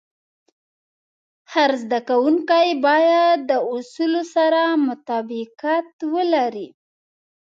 هر 1.53 1.71
زده 1.83 1.99
کوونکی 2.09 2.69
باید 2.85 3.37
د 3.49 3.51
اصولو 3.73 4.21
سره 4.35 4.61
مطابقت 4.87 5.89
ولري. 6.13 6.67